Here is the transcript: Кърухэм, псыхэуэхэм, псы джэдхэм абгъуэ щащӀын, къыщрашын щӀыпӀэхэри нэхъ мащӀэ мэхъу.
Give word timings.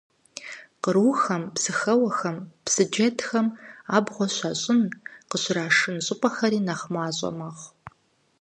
Кърухэм, 0.83 1.43
псыхэуэхэм, 1.55 2.37
псы 2.65 2.83
джэдхэм 2.91 3.47
абгъуэ 3.95 4.27
щащӀын, 4.35 4.81
къыщрашын 5.29 5.95
щӀыпӀэхэри 6.05 6.59
нэхъ 6.67 6.87
мащӀэ 6.93 7.29
мэхъу. 7.37 7.69